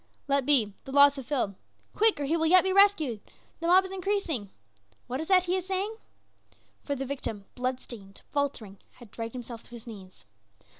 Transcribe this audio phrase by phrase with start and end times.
[0.27, 1.53] "Let be, the law is fulfilled.
[1.93, 3.21] Quick, or he will yet be rescued
[3.59, 4.49] the mob is increasing.
[5.05, 5.95] What is that he is saying?"
[6.81, 10.25] For the victim, blood stained, faltering, had dragged himself to his knees.